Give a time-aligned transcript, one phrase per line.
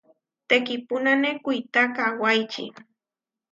[0.49, 2.65] Teʼkipúnane kuitá kawáiči.